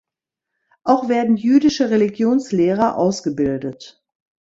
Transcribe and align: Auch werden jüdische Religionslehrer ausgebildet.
Auch 0.83 1.09
werden 1.09 1.37
jüdische 1.37 1.91
Religionslehrer 1.91 2.97
ausgebildet. 2.97 4.03